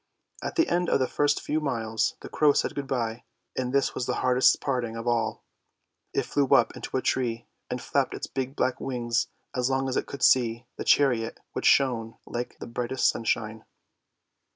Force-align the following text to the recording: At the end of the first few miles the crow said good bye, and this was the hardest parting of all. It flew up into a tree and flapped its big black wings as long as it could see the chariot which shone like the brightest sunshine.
At 0.41 0.55
the 0.55 0.67
end 0.67 0.89
of 0.89 0.97
the 0.99 1.07
first 1.07 1.41
few 1.43 1.59
miles 1.59 2.15
the 2.21 2.27
crow 2.27 2.53
said 2.53 2.73
good 2.73 2.87
bye, 2.87 3.23
and 3.55 3.71
this 3.71 3.93
was 3.93 4.07
the 4.07 4.15
hardest 4.25 4.59
parting 4.59 4.95
of 4.97 5.05
all. 5.05 5.43
It 6.11 6.25
flew 6.25 6.47
up 6.47 6.75
into 6.75 6.97
a 6.97 7.03
tree 7.03 7.45
and 7.69 7.79
flapped 7.79 8.15
its 8.15 8.25
big 8.25 8.55
black 8.55 8.81
wings 8.81 9.27
as 9.55 9.69
long 9.69 9.87
as 9.87 9.97
it 9.97 10.07
could 10.07 10.23
see 10.23 10.65
the 10.75 10.83
chariot 10.83 11.39
which 11.53 11.67
shone 11.67 12.15
like 12.25 12.57
the 12.57 12.65
brightest 12.65 13.09
sunshine. 13.09 13.63